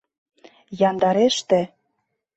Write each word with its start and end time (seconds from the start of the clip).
Яндареште!.. 0.89 1.61